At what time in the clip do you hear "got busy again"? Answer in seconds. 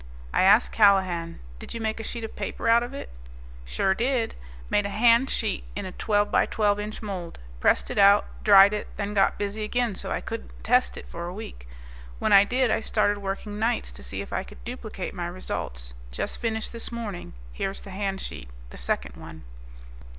9.13-9.93